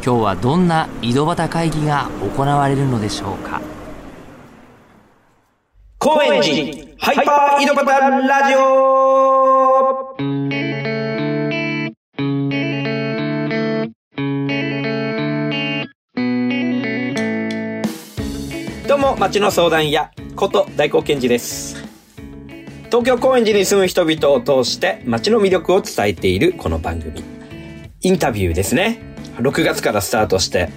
[0.00, 3.60] 今日はどんな井戸端会議が行われるのでしょうか？
[5.98, 7.86] 高円寺ハイパー井戸端
[8.26, 8.58] ラジオ。
[18.86, 21.76] どうも町の相談屋こと大光健二です。
[22.86, 27.22] 東京高円寺に住む人々を通して街の魅力を伝えているこの番組。
[28.00, 29.02] インタビューですね。
[29.38, 30.70] 6月からスタートして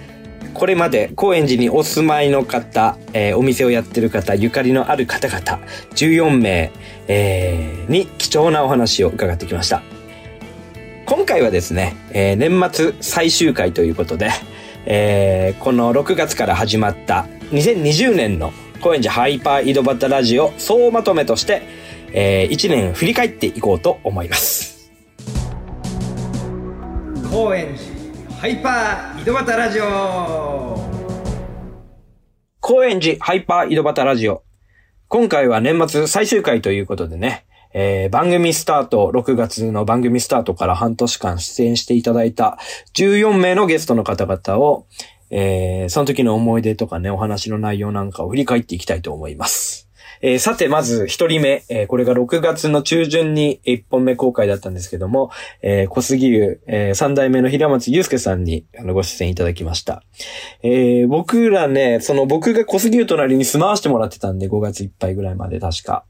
[0.54, 5.40] これまで高円寺にお住まいの方、えー、お店をやってる方、ゆかりのある方々、
[5.94, 6.70] 14名、
[7.08, 9.82] えー、に貴重なお話を伺ってきました。
[11.06, 14.30] 今回はですね、えー、年末最終回ということで、
[14.84, 21.62] えー、この6月から始まった2020年の高円寺ハイパー井戸端ラジオ総まとめとして、
[22.12, 24.90] えー、1年振り返っていこうと思います。
[27.30, 27.91] 高円寺
[28.42, 30.76] ハイパー井戸端ラジオ
[32.58, 34.42] 高円寺ハイパー井戸端ラジオ。
[35.06, 42.58] 今回は年末最終回ということでね、えー、番組スタート、6月の番組スタートから半年間出演していただいた
[42.94, 44.88] 14名のゲストの方々を、
[45.30, 49.81] えー、その時の思い出とかね、お話の内容なんかを振り返っていきたいと思います。
[50.22, 60.04] えー、さて、まず一人目、えー、これが6月の中旬に一本目公開だったんですけども、えー、小杉湯、えー、三代目の平松祐介さんにあのご出演いただきました。
[60.62, 66.04] えー、僕らね、その僕が小杉湯隣に住まわしてもらってたんで、5月いっぱいぐらいまで確か。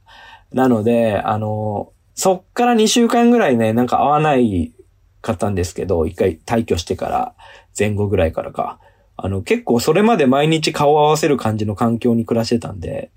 [0.53, 4.75] なので、あの、そっから2週間ぐらいね、なんか会わない
[5.22, 7.34] かったんですけど、一回退去してから
[7.78, 8.78] 前後ぐらいからか。
[9.17, 13.11] あの、結構それまで毎日顔を合わせる感じの環境に暮らしてたんで、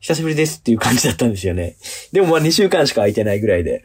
[0.00, 1.76] 久しぶりですっていう感じだったんですよね。
[2.12, 3.84] でもまあ2週間しか空いてないぐらいで。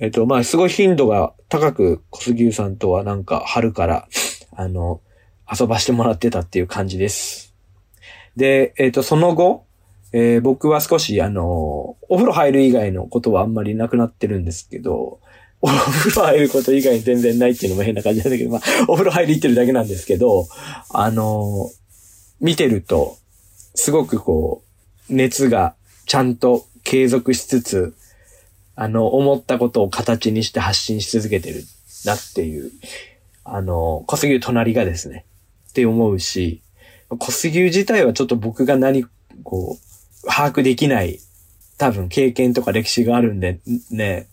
[0.00, 4.08] えっと、まあすごい頻度が高く小杉さんとはなんか春から、
[4.56, 5.00] あの、
[5.50, 7.54] 遊ばしてもらってたっていう感じです。
[8.36, 9.64] で、えっと、その後、
[10.12, 15.20] えー、僕は少しあの、お風呂入る以外のことはあんまりなくなってるんですけど、
[15.60, 20.46] お風呂入ること以外に全然ないっていうのも変な感じなんだけど、まあ、お風呂入り行ってるだけなんですけど、
[20.90, 21.70] あの、
[22.40, 23.16] 見てると、
[23.74, 24.73] すごくこう、
[25.08, 25.74] 熱が
[26.06, 27.94] ちゃんと継続しつつ、
[28.76, 31.62] あの、思ったことを形にして発信し続けてる
[32.04, 32.70] なっていう、
[33.44, 35.24] あの、小杉隣がですね、
[35.70, 36.62] って思うし、
[37.08, 39.04] 小杉自体はちょっと僕が何、
[39.42, 41.20] こう、把握できない
[41.76, 43.60] 多分経験とか歴史があるんで、
[43.90, 44.28] ね、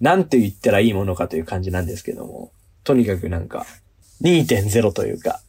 [0.00, 2.50] なんて言ったらいいものかという感じなんですけども、
[2.84, 3.66] とにかくなんか、
[4.22, 5.40] 2.0というか、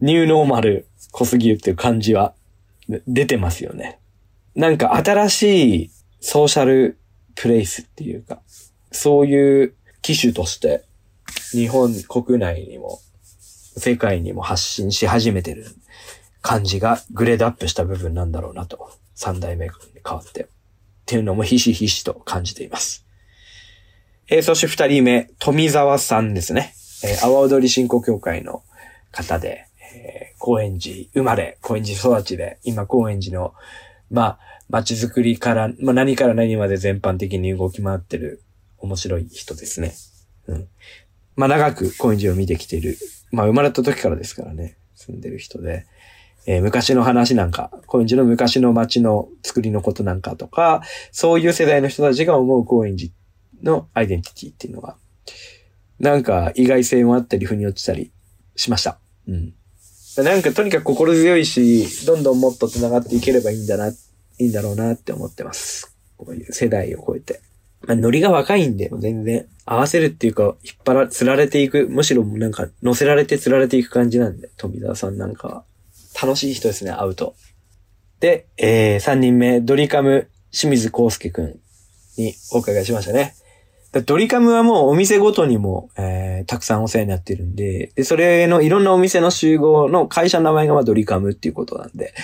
[0.00, 2.34] ニューノーマル小杉っていう感じは
[3.06, 3.98] 出てますよね。
[4.54, 6.98] なんか新しいソーシャル
[7.34, 8.40] プレイスっていうか、
[8.90, 10.84] そういう機種として
[11.52, 13.00] 日本国内にも
[13.76, 15.66] 世界にも発信し始めてる
[16.42, 18.90] 感じがグレードアップした部分なんだろうなと。
[19.14, 19.72] 三代目に
[20.06, 20.44] 変わって。
[20.44, 20.46] っ
[21.06, 23.04] ていうのもひしひしと感じています。
[24.28, 26.74] えー、そして二人目、富沢さんですね。
[27.02, 28.62] えー、阿波踊り振興協会の
[29.10, 33.54] 方で、えー、高円寺生まれ、高円寺育ちで、今高円寺の
[34.10, 34.38] まあ、
[34.68, 38.42] 街づくりから、まあ何から何まで全般的に動き回ってる
[38.78, 39.94] 面白い人ですね。
[40.46, 40.68] うん。
[41.36, 42.96] まあ長く高円寺を見てきている。
[43.30, 45.86] まあ生まれた時からですからね、住んでる人で。
[46.46, 50.82] えー、昔の話なんか、高円寺の昔の街の作りのことなんかとか、
[51.12, 53.12] そういう世代の人たちが思う高円寺
[53.62, 54.96] のアイデンティティっていうのは、
[56.00, 58.12] なんか意外性もあったり、腑に落ちたり
[58.56, 58.98] しました。
[59.26, 59.54] うん。
[60.22, 63.94] なんかとにかく心強いし、どんどんもっと繋がっていければいいんだな、い
[64.38, 65.94] いんだろうなって思ってます。
[66.16, 67.40] こういう世代を超えて。
[67.86, 75.64] まあ、ノリが若いんで、全然合わせるっていうか、引っ張ら、釣られていく、むしろなんか乗せられて釣られていく感じなんで、富澤さんなんかは。
[76.20, 77.34] 楽しい人ですね、会うと。
[78.20, 81.60] で、えー、3人目、ドリカム、清水康介くん
[82.16, 83.34] にお伺いしましたね。
[83.92, 92.14] ドリカムはもうお店ごとにも、えー、たくさんお世話になってるんで、で、それのいろんなお店の集合の会社の名前がまあドリカムっていうことなんで、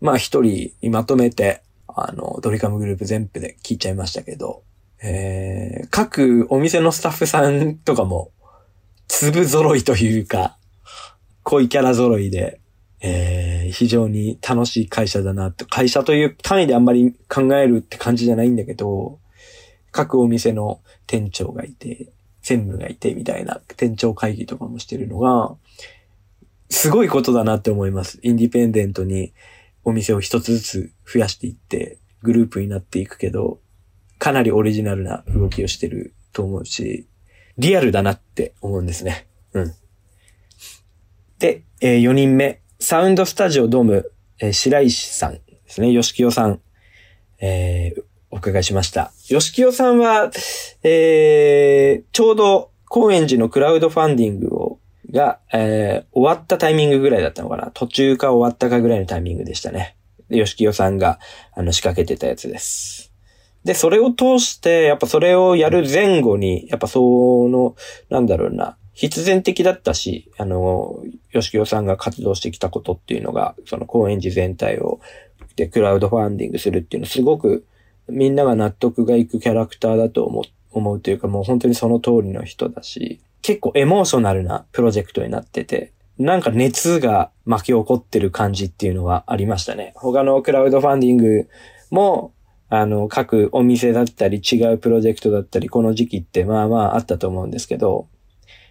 [0.00, 4.62] まあ一人にまとめて、あの、ドリカムグループ全部で聞いちゃいましたけど、
[5.02, 8.30] えー、各お店のスタッフさんとかも、
[9.08, 10.56] 粒揃いというか、
[11.42, 12.60] 濃いキャラ揃いで、
[13.00, 15.66] えー、非常に楽しい会社だなと。
[15.66, 19.18] 会社という単位であんまり考えるって感じじゃないんだけど、
[19.92, 22.12] 各お店の店長がいて、
[22.42, 25.56] 専務がいてみたいな店長会議とかもしてるのが、
[26.68, 28.18] すごいことだなって思います。
[28.22, 29.32] インディペンデントに
[29.84, 33.60] お店を一つずつ増やしていって、グループになっていくけど、
[34.18, 37.06] かなりオリジナルな動きをしてると思うし、
[37.58, 39.26] リアルだなって思うんですね。
[39.52, 39.74] うん。
[41.38, 46.60] で、えー、4人目、サウンドスタジオドーム、えー、白石さんですね、吉清さん、
[47.40, 48.02] えー、
[48.36, 49.12] お伺いしました。
[49.24, 50.30] 吉清さんは、
[50.82, 54.78] えー、ちょうど高円寺のクラウドファンディングを、
[55.10, 59.96] が、えー、終わったタイミングぐらいだったのかな途中か終わったかぐらいのタイミングでしたね。
[60.28, 61.18] で、吉清さんが、
[61.54, 63.10] あの、仕掛けてたやつです。
[63.64, 67.74] で、それを通して、やっぱそれをやる前後に、やっぱその、
[68.10, 71.02] なんだろうな、必然的だったし、あの、
[71.32, 75.00] 吉清さんが活動してきたことっていうのが、その高円寺全体を、
[75.54, 77.64] で、クラウドファンディングするっていうのすごく
[78.08, 89.92] みんなが納得がいくキャラクターだと思う、思うというかもう本当にその通りの人だし、結構エモーショナルなプロジェクトになってて、なんか熱が巻き起こってる感じっていうのはありましたね。
[89.96, 91.48] 他のクラウドファンディング
[91.90, 92.32] も、
[92.68, 98.08] あの、各お店だったり違うプロジェクトだったり、この時期ってまあまああったと思うんですけど、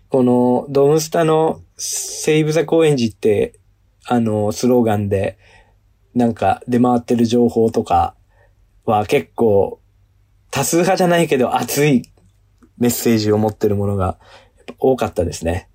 [0.10, 3.60] このドームスタのセーブザ高円寺って、
[4.08, 5.38] あの、スローガンで、
[6.14, 8.15] なんか出回ってる情報とか、
[8.86, 9.80] は結構、
[10.52, 12.10] 多数派じゃないけど熱い
[12.78, 14.18] メッセージを持ってるものが
[14.80, 15.70] 多かったですね。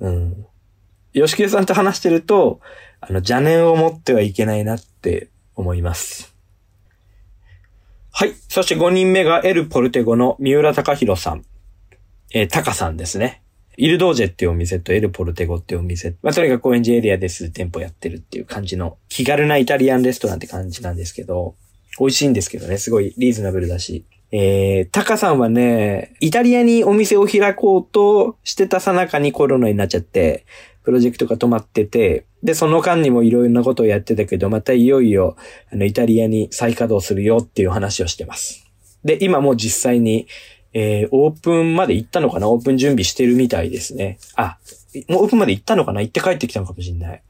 [0.00, 0.46] うん。
[1.12, 2.60] 吉木さんと話してると、
[3.00, 6.34] あの、邪念を持ってはいけないなって思います。
[8.12, 8.34] はい。
[8.48, 11.44] そして5人目がエル・ポルテゴの三浦隆弘さん。
[12.34, 13.42] えー、タカさんですね。
[13.76, 16.14] イルドージェっていうお店とエル・ポルテゴっていうお店。
[16.22, 21.54] まあ、とにかく高円寺エリアです店舗やってるっていう感じの気軽なイタリアンレストランって感じなんですけど、
[21.98, 24.04] 美味しいんですけどね、すごいリーズナブルだし。
[24.34, 30.46] えー、タカさんはね、イタリアにお店を開こうとしてたさなかにコロナになっちゃって、
[30.84, 35.36] プロジェクトが止まってて、で、その間にもいろいろなことをやってたけど、またいよいよ、
[35.70, 38.66] あの、イタリアに再稼働するよっていう話をしてます。
[39.04, 40.26] で、今もう実際に、
[40.72, 42.48] えー、オープンまで行ったのかな？
[42.48, 44.18] オープン準備してるみたいですね。
[44.36, 44.56] あ、
[45.08, 46.00] もうオープンまで行ったのかな？
[46.00, 47.22] 行って帰ってきたのかもしんない。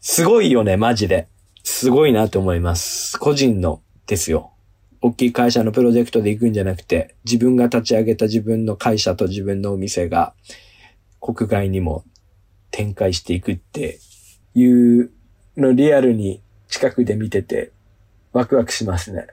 [0.00, 1.28] すごいよね、マジで。
[1.62, 3.18] すごいなと思います。
[3.18, 4.52] 個人のですよ。
[5.00, 10.34] 大きい会社のプロジェクトで行くんじゃなくて、自分が立ち上げた自分の会社と自分のお店が
[11.20, 12.04] 国外にも
[12.70, 13.98] 展開していくって
[14.54, 15.10] いう
[15.56, 17.72] のリアルに近くで見てて
[18.32, 19.26] ワクワクしますね。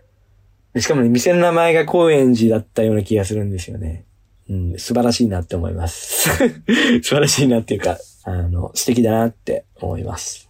[0.78, 4.06] しかもね、店の名前が高円寺だったような気がするんですよね。
[4.50, 6.30] うん、素晴らしいなって思います。
[7.02, 10.49] 素晴らしいなっていうか、あの、素敵だなって思います。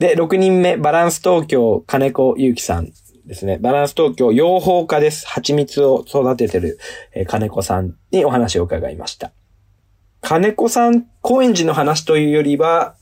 [0.00, 2.90] で、6人目、バランス東京、金子祐希さん
[3.26, 3.58] ですね。
[3.58, 5.28] バランス東京、養蜂家です。
[5.28, 6.78] 蜂蜜を育ててる、
[7.12, 9.30] え、金子さんにお話を伺いました。
[10.22, 12.94] 金子さん、高円寺の話というよりは、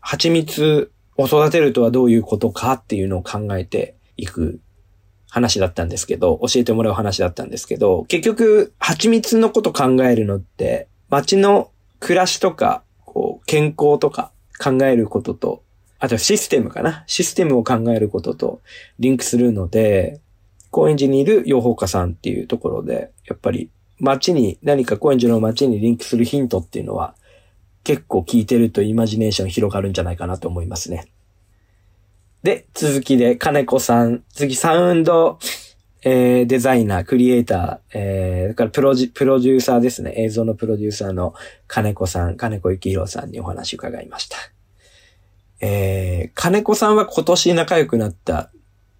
[0.00, 4.58] 蜂蜜を育てるとはどういうことかっていうのを考えていく
[5.30, 11.70] 話だったんですけど、教えてもらう話だったんですけど、結局、蜂蜜のこと考えるのって、街の
[12.00, 15.62] 暮らしとか、こう、健康とか考えることと
[16.00, 17.04] あとシステムかな。
[17.06, 18.60] システムを考えることと
[18.98, 20.20] リンクするので、
[20.70, 27.14] 高円寺にいる養蜂家さんっていうところで、やっぱり街に、何か高円寺の街にリンクするヒントっていうのは、
[27.84, 31.06] 結構聞いてるとイマジネーション広がるんじゃないかなと思いますね。
[32.42, 34.22] で、続きで、金子さん。
[34.32, 35.38] 次、サウンド、
[36.02, 40.14] えー、デザイナー、クリエイター、えー、だからプロジ、プロデューサーですね。
[40.16, 41.34] 映像のプロデューサーの
[41.66, 44.38] 金子さん、金子幸宏さんにお話伺いました。
[45.60, 48.50] えー、金子さんは今年仲良くなった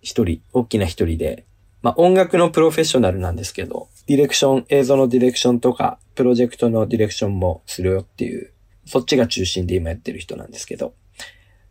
[0.02, 1.47] 一人、大きな一人で、
[1.83, 8.52] まあ、音楽のプロフェッショナルなんですけど、ディレクション、映像のディレクションとか、プロジェクトのディレクションもするよっていう、
[8.85, 10.95] そっちが中心で今やってる人なんですけど、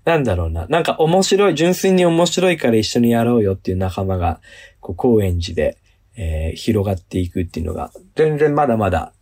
[0.05, 4.41] なんだろうな、なんか面白い、純粋に面白いから一緒にやろうよっていう仲間が、
[4.79, 5.77] こう、高円寺で、
[6.15, 9.13] えー、広がっていくっていうのが、全然まだまだ、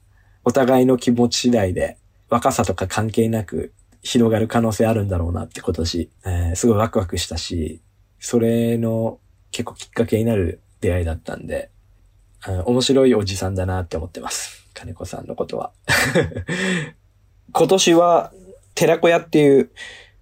[0.45, 1.97] お互いの気持ち次第で、
[2.29, 3.73] 若さとか関係なく、
[4.07, 7.81] 広がる可能性あるんだろうなって今年、えー、すごいワクワクしたし、
[8.19, 9.19] それの
[9.51, 11.69] 結構きっかけになる出会いだったんで、
[12.41, 14.65] あ面白いおじさんだなって思ってます。
[14.73, 15.71] 金子さんのことは。
[17.51, 18.31] 今年は、
[18.75, 19.71] 寺子屋っていう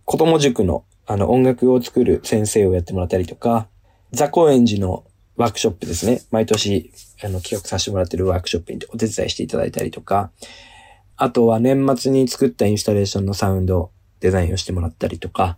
[0.06, 3.68] 子供塾のあの音楽を作る先生をやってもらったりとか、
[4.12, 5.04] ザコエン寺の
[5.36, 6.24] ワークショップですね。
[6.32, 6.92] 毎年、
[7.24, 10.32] あの、企画させてもらってるワークショップにお手伝いしていただいたりとか、
[11.18, 15.58] あとは年末に作ったインスタレーションのサウンドデザインをしてもらったりとか、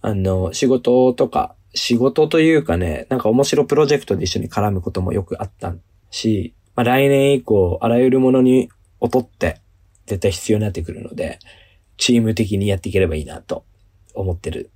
[0.00, 5.74] あの、仕事とか、仕事というかね、なんか面白プロジェクトで一緒に絡むこともよくあった
[6.10, 9.60] し、まあ来年以降、あらゆるものに劣って
[10.06, 11.38] 絶対必要になってくるので、
[11.96, 13.64] チーム的にやっていければいいなと
[14.14, 14.70] 思ってる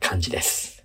[0.00, 0.84] 感じです。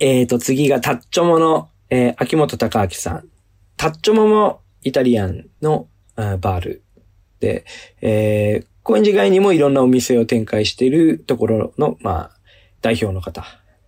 [0.00, 3.28] えーと、次がタッチョモの、えー、秋元隆明さん。
[3.76, 6.82] タッチョモもイタリアンのバール、
[7.42, 7.64] で
[8.00, 12.36] えー、高円寺外にもいろんなお店を展開しているところの、まあ、
[12.80, 13.44] 代表の方、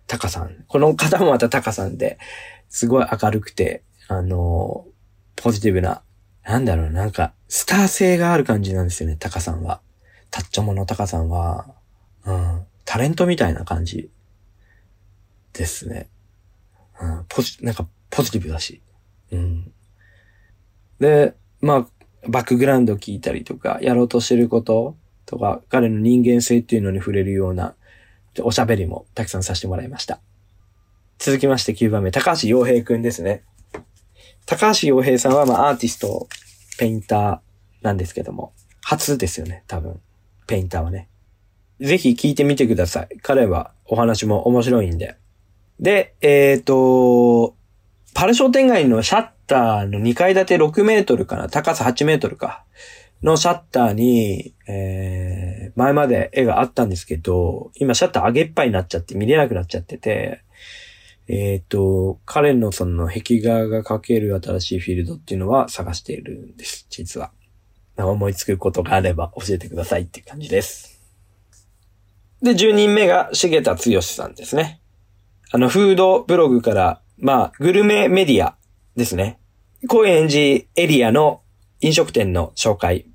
[0.07, 0.65] タカさん。
[0.67, 2.19] この方もまたタカさんで、
[2.69, 6.01] すごい明るくて、あのー、ポジティブな、
[6.43, 9.81] なんだろう、なんか、スター性がある感じなんですよね、タカさんは。
[10.31, 11.73] タッチョモのタカさんは、
[12.25, 14.09] うん、タレントみたいな感じ
[15.53, 16.09] ですね。
[17.01, 18.81] うん、ポジ、なんか、ポジティブだし。
[19.31, 19.71] うん。
[20.99, 21.87] で、まあ、
[22.27, 27.75] バックグラウンド聞いたりとか、やろうとしてることとか、彼の人間性っていうのに触れるような、
[28.41, 30.19] おしゃべりもたくさんさせてもらいました。
[31.17, 33.43] 続きまして9番目、高橋洋平くんですね。
[34.45, 36.27] 高橋洋平さんは、まあ、アーティスト、
[36.77, 38.53] ペインターなんですけども、
[38.83, 39.99] 初ですよね、多分。
[40.47, 41.07] ペインターはね。
[41.79, 43.17] ぜひ聞いてみてください。
[43.21, 45.15] 彼はお話も面白いんで。
[45.79, 47.55] で、えっ、ー、と、
[48.13, 52.63] パル商店街のシャッターの2階建て6メートルかな、高さ8メートルか、
[53.23, 60.43] のシャッターに、えー、前まで絵があったんですけど、今シャッター上げっぱいになっちゃって見れなくなっちゃってて、
[61.27, 67.31] えっ、ー、と、彼のその壁画が描ける新しいフィールドっていうのは探しているんです、実は。
[67.97, 71.01] 思いつくことがあれば教えてくださいっていう感じです。
[72.41, 74.81] で、10人目が重田剛さんですね。
[75.51, 78.55] あの、フードブログから、まあ、グルメメディア
[78.95, 79.39] ですね。
[79.87, 81.41] 高円寺エリアの
[81.81, 83.05] 飲食店の紹介。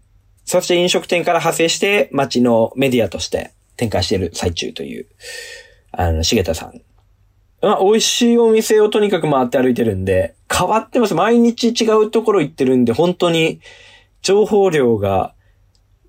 [0.45, 5.07] そして飲食店から派生して街のメディアとして展開している最中という、
[5.93, 6.81] あの、重田さん。
[7.63, 11.15] まあ、美味しいお店をとにかく回って歩いてるんで、変わってます。
[11.15, 13.61] 毎日違うところ行ってるんで、本当に
[14.23, 15.35] 情報量が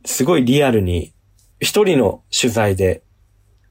[0.06, 1.14] すごいリアルに
[1.60, 3.04] 一人の取材で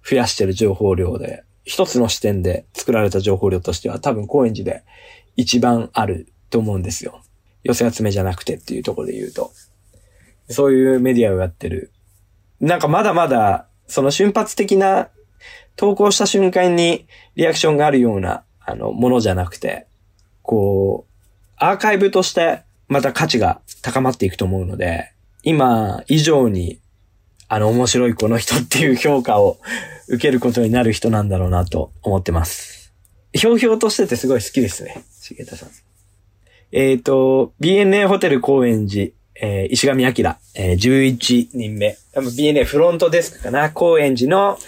[0.09, 4.83] 増やしてる情報量で、一つの視点で作られた情報量としては多分高円寺で
[5.37, 7.22] 一番あると思うんですよ。
[7.62, 9.52] 寄せ集めじゃなくてっていうところで言うと。
[10.49, 11.92] そういうメディアをやってる。
[12.60, 15.08] なんかまだまだ、その瞬発的な
[15.76, 17.06] 投稿した瞬間に
[17.37, 19.87] リアクションがあるような、あの、ものじゃなくて、
[20.42, 21.12] こう、
[21.56, 26.80] アーカイブとしてまた価値が高まっていくと思うので、今以上に、
[27.49, 29.58] あの、面白いこの人っていう評価を
[30.08, 32.92] 受けることになる人なんだろうなと思ってます。
[33.32, 35.04] ひょうひょうとしててすごい好きですね。
[35.34, 35.68] 重田さん。
[36.72, 41.96] えっ、ー、と、BNA ホテル高円寺、えー、石上明、えー、11人目。
[42.14, 43.70] BNA フロントデスクかな。
[43.70, 44.58] 高円寺の、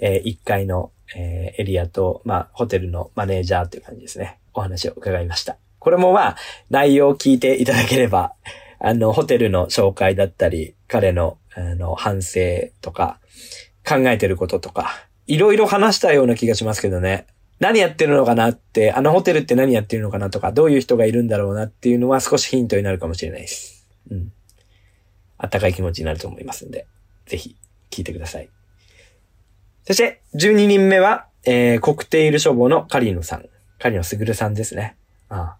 [0.00, 4.38] えー、1階の、えー、エリアと、まあ、ホテルのマネージャーという感じですね。
[4.54, 5.56] お話を伺いました。
[5.78, 6.36] これもまあ、
[6.70, 8.34] 内容を聞いていただければ、
[8.80, 12.40] あの、ホテルの紹介だったり、彼の、あの、反省
[12.80, 13.18] とか、
[13.86, 17.26] 考えてることとか、いろいろ話したような気がしますけどね。
[17.60, 23.88] 何やってるのかなって、あのホテルって何やってるのかなとか、どういう人がいるんだろうなっていうのは少しヒントになるかもしれないです。
[24.10, 24.32] うん。
[25.38, 26.86] あったかい気持ちになると思いますんで、
[27.26, 27.56] ぜひ
[27.90, 28.48] 聞いてください。
[29.84, 33.46] そして、12人目は、えー、コクテイル処方のカリノさん。
[33.78, 34.96] カリノスグルさんですね。
[35.28, 35.58] ああ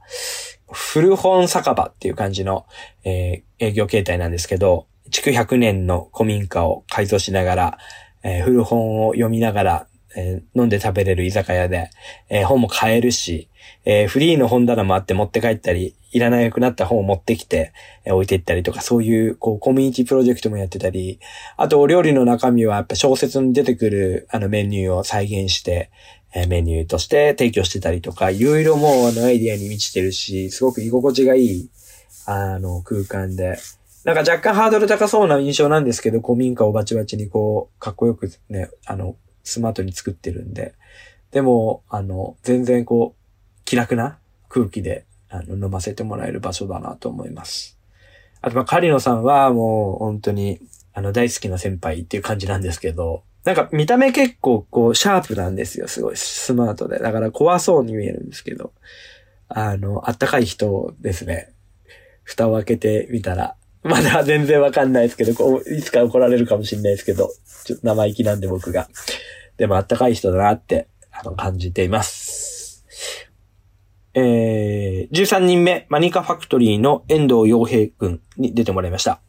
[0.70, 2.66] 古本酒場っていう感じの、
[3.04, 7.78] えー、営業形態なんですけど、築100年の古民家を改造しながら、
[8.22, 11.90] えー、古本を読みながらえー、飲んで食べれる居酒屋で、
[12.28, 13.48] えー、本も買えるし、
[13.84, 17.72] えー、フリーの本棚もあって持って帰ったり、いらなくなった本を持ってきて、
[18.04, 21.18] え置いていったりとか、そういう、こう、コミュニティプロジェクトもやってたり、
[21.56, 25.90] あと、お料理の中身は、やっぱ小説に出てくる、あの、メニューを再現して、
[26.34, 31.70] えメニューとして提供してたりとか、いろいろもう、あの、アイディアに満ちてるし、すごく居心地がいい、
[32.26, 33.58] あの、空間で、
[34.04, 40.74] なんか若干ハードル高そうな印象なんですけど、古民家をバチバチにこう、かっこよくね、あの、スマートに作ってるんで。
[41.30, 44.18] でも、あの、全然こう、気楽な
[44.48, 47.78] 空気で、あの、飲ませてもらえる場所だなと思います。
[48.40, 50.60] あと、まあ、カリノさんはもう本当に、
[50.92, 55.88] あの、大好きな先輩っていう感じなんですけど、なんか見た目結構こう、シャープなんですよ。
[55.88, 56.98] すごいスマートで。
[56.98, 58.72] だから怖そうに見えるんですけど、
[59.48, 61.52] あの、あったかい人ですね。
[62.24, 67.30] 蓋を開けてみたら、 まだ全然わかんないですけど、こう、いつか怒られるかもしれないですけど、
[67.64, 68.88] ちょっと生意気なんで僕が。
[69.56, 72.86] でもあったかい人だなって、あの、感じています。
[74.14, 79.20] えー、13人目、マニカファクトリーの遠藤洋平くんに出てもらいました。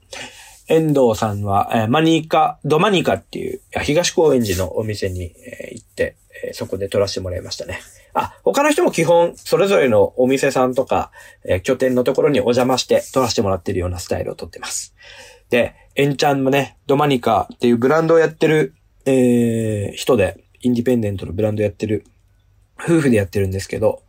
[0.67, 7.79] 遠藤さんは、えーマニカ、ドマニカっていう、東高円寺のお店に、えー行って、えーそこで撮らせてもらいましたね。
[8.13, 11.11] あ、他の人も基本、それぞれのお店さんとか、
[11.45, 14.95] えー拠点のところにお邪魔して撮らせてもらってるようなスタイルを撮ってます。
[15.49, 22.05] で、エンちゃんもね、ドマニカっていうブランドをやってる、えー人で、インディペンデントのブランドやってる、
[22.79, 24.03] 夫婦でやってるんですけど、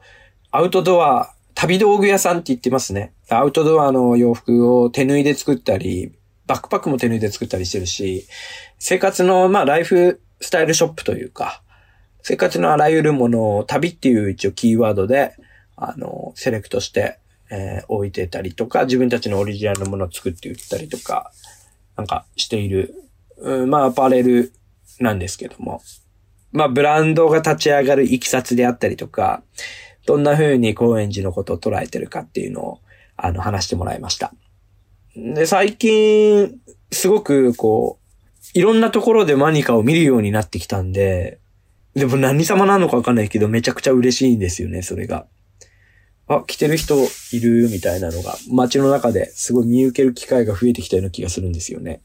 [0.50, 3.12] アウトドア、旅道具屋さんって言ってますね。
[3.28, 6.12] アウトドアの洋服を手縫いで作ったり、
[6.46, 8.26] バックパックも手縫いで作ったりしてるし、
[8.78, 11.62] 生活の、まあ、ライフスタイルショップというか、
[12.26, 15.36] 生活のあらゆるものを旅っていう一応キーワードで、
[15.76, 17.18] あの、セレクトして、
[17.50, 21.30] えー置いてたりとか、自分たちのオリジナルのものを作って売ったりとか、
[21.96, 22.94] なんかしている、
[23.36, 24.54] うん、まあ、アパレル
[25.00, 25.82] なんですけども、
[26.50, 29.42] まあ、ブランドが立ち上がるいきさつであったりとか、
[30.06, 32.80] どんな風に高円寺のことを捉えてるかっていうのを、
[33.18, 34.32] あの、話してもらいました。
[35.14, 36.58] で、最近、
[36.90, 41.38] すごく、こう、いろんなところでマニカを見るようになってきたんで、
[41.94, 45.26] でも何様なのかわかんないけど、めちゃくちゃ嬉しいんですよね、それが。
[46.26, 46.96] あ、来てる人
[47.32, 52.02] いるみたいなのが、街の中ですごい見受ける機会が増えてきたような気がするんですよね。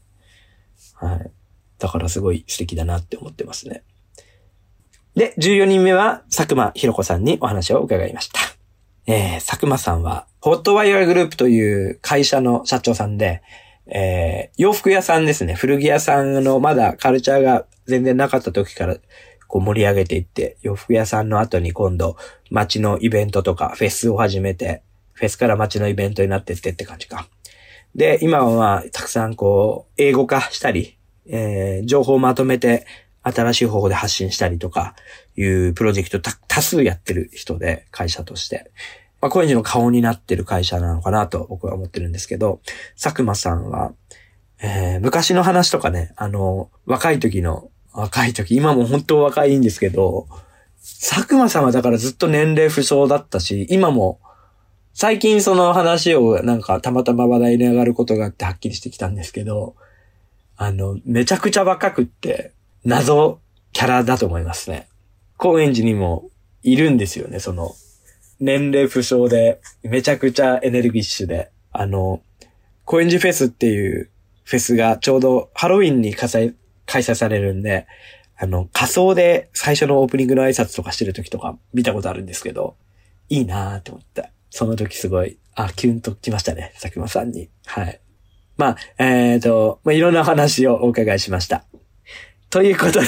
[0.94, 1.30] はい。
[1.78, 3.82] だからすごい素敵だなって思ってますね。
[5.16, 8.40] で、14人目は佐久間ひろ子さんにお話を伺いました。
[9.06, 13.42] えー、佐久間さんは、ホットワイヤーグループという会社の社長さんで、
[13.86, 15.54] えー、洋服屋さんですね。
[15.54, 18.96] 古着屋さんのまだカルチャーが全然なかった時から
[19.50, 22.16] こう盛り上げていって、洋服屋さんの後に今度
[22.50, 27.28] 街のイベントとかフェスを始めて、フェスから街のイベントになってってって感じか。
[27.96, 32.86] で、今は、たくさんこう、英語化したり、えー、情報をまとめて、
[33.22, 34.94] 新しい方法で発信したりとか、
[35.36, 38.70] いうプロジェクトた多数やってる人で、会社として。
[39.20, 42.60] まあ、高円寺の顔になってる会社なのかなと僕は思ってるんですけど、
[43.00, 43.92] 佐久間さんは、
[44.62, 50.26] えー昔の話とかね、あの、若い時の、若い時、今も本当若いんですけど、
[50.82, 54.20] 佐久間さんはだからずっと年齢不詳だったし、今も、
[54.92, 59.74] 最近その話をなんかたまたま話題に上がることがあってはっきりしてきたんですけど、
[60.56, 62.52] あの、めちゃくちゃ若くって、
[62.84, 63.40] 謎
[63.72, 64.88] キャラだと思いますね。
[65.36, 66.28] 高円寺にも
[66.62, 67.74] いるんですよね、その、
[68.40, 72.20] 年齢不詳で、めちゃくちゃエネルギッシュで、あの、
[72.84, 74.10] 高円寺フェスっていう
[74.44, 76.54] フェスがちょうどハロウィンに開催、
[76.90, 77.86] 開催されるんで、
[78.36, 82.76] あの、仮装で最初のオープニングの挨拶とかしてる時とか見たことあるんですけど、
[83.28, 84.30] いいなーって思った。
[84.50, 87.48] その時すごい、あ、キュンときましたね、佐久間さんに。
[87.66, 88.00] はい。
[88.56, 91.64] まあ、えっ、と、まあ、いろんな話をお伺いしました。
[92.50, 93.06] ということで、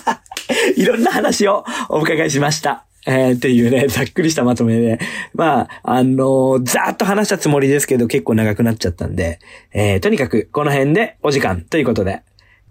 [0.76, 2.86] いろんな話をお伺いしました。
[3.04, 4.98] えー、っていうね、ざっくりしたまとめで、
[5.34, 9.40] まあ、あのーざーっと話したつもりですけど、結構長くなっちゃったんで、
[9.72, 12.22] えー、とにかく、この辺でお時間ということで、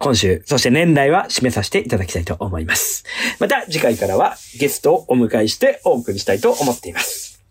[0.02, 3.06] 今週、そして年内は締めさせていただきたいと思います。
[3.40, 7.44] また、次回からはゲストをお迎えしてお送りしたいと思っています。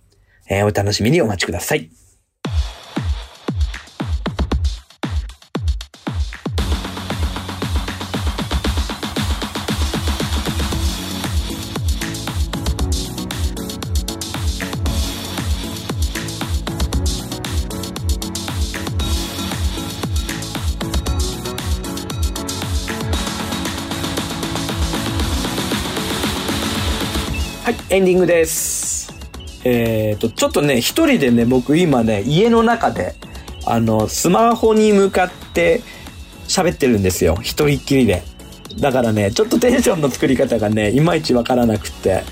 [0.48, 1.99] えー、お楽しみにお待ちください。
[27.90, 29.12] エンディングです。
[29.64, 33.16] えっ、と、ちょっとね、一人でね、僕今ね、家の中で、
[33.66, 35.81] あの、スマホに向かって
[36.46, 37.37] 喋ってるんですよ。
[37.42, 38.22] 一人っきりで。
[38.79, 42.22] だからね、ちょっとテンションの作り方がね、いまいちわからなくて、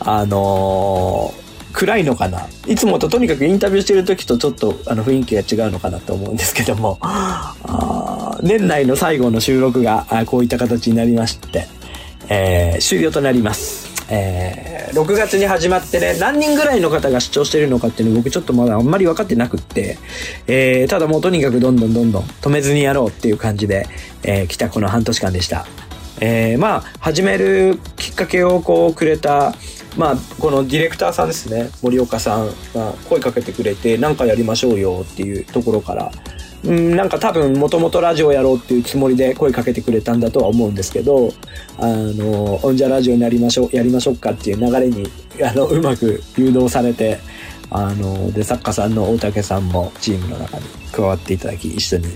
[0.00, 11.66] あのー暗いのかないつもととにかくインタビューしてる時とちょっとあの雰囲気が違うのかなと思うんですけども、あ年内の最後の収録がこういった形になりまして、
[12.30, 13.85] えー終了となります。
[14.08, 19.98] えー6月に始まってね、何人ぐらいの方が視聴してるのかっていうの僕ちょっとまだあんまり分かってなくって、
[20.46, 23.88] えーただもうとにかくどんどんどんどん止めずにやろうっていう感じで、
[24.22, 25.66] えー来たこの半年間でした。
[26.20, 29.54] えーまあ、始めるきっかけをこうくれた、
[29.98, 36.10] まあ、このディレクターさんですね、森岡さんが声かけてくれて、なんかやりましょうよっていうところから、
[36.66, 41.32] うん、なんか多分もともとラジオやろうっていうつもりで声かけてくれたんだとは思うんですけど、
[41.78, 45.08] あの、オンジャラジオになりましょう、やりましょうかっていう流れに、
[45.42, 47.18] あの、うまく誘導されて、
[47.70, 52.06] あの、で、作家さんの大竹さんもチームの中に加わっていただき、一緒に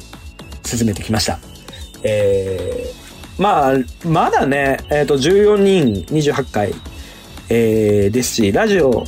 [0.65, 1.39] 進めてきました。
[2.03, 6.75] えー、まあ、まだね、えっ、と、14人、28回、
[7.49, 9.05] えーですし、ラジオ、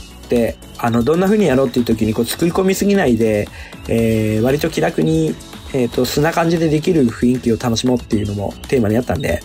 [0.78, 3.48] あの、どんな風にやろうっていう時に、こう、作り込みすぎないで、
[3.88, 5.34] えー割と気楽に、
[5.72, 9.42] えっ、と、素な感じでできる雰囲気を楽しもうっていうのもテーマにあったんで、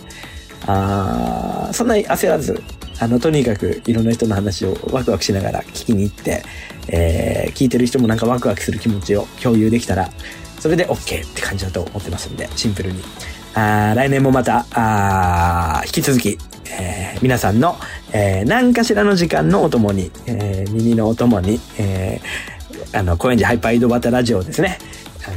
[0.66, 2.62] あーそんなに焦らず、
[3.00, 6.42] あの、とにかくいろんな人の話をワクワクしながら聞きに行って、
[6.88, 10.10] えー聞いてる人もなんかワクワクする気持ちを共有できたら、
[10.60, 13.02] それで OK って感じだと思ってますんで、シンプルに。
[13.54, 16.38] あ来年もまた、あ引き続き、
[16.78, 17.76] えー皆さんの、
[18.12, 24.78] えー何かしらの時間のお供に、えー耳のお供に、えーあの、高円寺ハイパー井戸端ラジオをですね、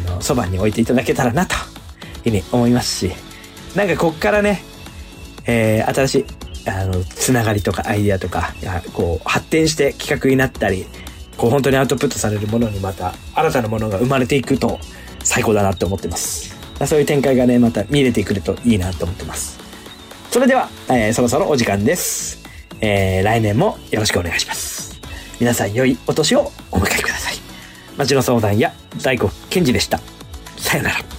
[0.08, 1.60] あの、そばに置いていただけたらな、という
[2.24, 3.12] ふうに思いますし、
[3.76, 4.62] なんかこっからね、
[5.46, 6.26] えー新しい、
[6.70, 8.54] あの、つながりとかアイディアとか、
[8.94, 10.86] こう、発展して企画になったり、
[11.38, 14.80] こう、本当にアウトプットされるものにまた、新たなものが生まれていくと、
[15.24, 16.56] 最高だなって思ってます。
[16.86, 19.60] そういう展開がね、また見れてくるといいなと思ってます。
[20.32, 22.39] それでは、えーそろそろお時間です。
[22.80, 24.81] えー来年もよろしくお願いします。
[25.41, 27.34] 皆さん良いお年をお迎えください。
[27.97, 29.99] 町の相談や大黒賢治でした。
[30.56, 31.11] さよなら。